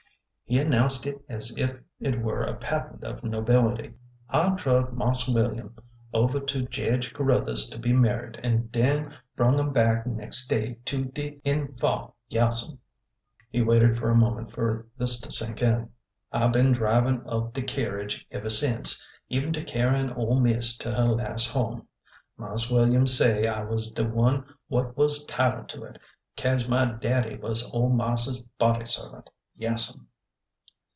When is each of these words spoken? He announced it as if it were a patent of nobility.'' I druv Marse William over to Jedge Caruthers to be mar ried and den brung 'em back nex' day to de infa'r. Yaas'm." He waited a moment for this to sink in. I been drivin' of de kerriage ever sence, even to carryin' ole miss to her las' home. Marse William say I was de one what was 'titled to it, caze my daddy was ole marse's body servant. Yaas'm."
He 0.51 0.57
announced 0.59 1.07
it 1.07 1.23
as 1.29 1.55
if 1.55 1.77
it 2.01 2.19
were 2.21 2.43
a 2.43 2.57
patent 2.57 3.05
of 3.05 3.23
nobility.'' 3.23 3.93
I 4.29 4.49
druv 4.55 4.91
Marse 4.91 5.29
William 5.29 5.73
over 6.13 6.41
to 6.41 6.65
Jedge 6.67 7.13
Caruthers 7.13 7.69
to 7.69 7.79
be 7.79 7.93
mar 7.93 8.23
ried 8.23 8.39
and 8.43 8.69
den 8.69 9.13
brung 9.37 9.57
'em 9.57 9.71
back 9.71 10.05
nex' 10.05 10.45
day 10.45 10.77
to 10.83 11.05
de 11.05 11.39
infa'r. 11.45 12.11
Yaas'm." 12.29 12.79
He 13.49 13.61
waited 13.61 13.97
a 14.03 14.13
moment 14.13 14.51
for 14.51 14.87
this 14.97 15.21
to 15.21 15.31
sink 15.31 15.61
in. 15.63 15.87
I 16.33 16.49
been 16.49 16.73
drivin' 16.73 17.21
of 17.21 17.53
de 17.53 17.61
kerriage 17.61 18.25
ever 18.29 18.49
sence, 18.49 19.07
even 19.29 19.53
to 19.53 19.63
carryin' 19.63 20.11
ole 20.17 20.37
miss 20.41 20.75
to 20.79 20.91
her 20.93 21.05
las' 21.05 21.49
home. 21.49 21.87
Marse 22.35 22.69
William 22.69 23.07
say 23.07 23.47
I 23.47 23.63
was 23.63 23.89
de 23.89 24.03
one 24.05 24.43
what 24.67 24.97
was 24.97 25.23
'titled 25.23 25.69
to 25.69 25.83
it, 25.85 25.97
caze 26.35 26.67
my 26.67 26.91
daddy 26.91 27.37
was 27.37 27.71
ole 27.71 27.87
marse's 27.87 28.41
body 28.59 28.85
servant. 28.85 29.29
Yaas'm." 29.57 30.07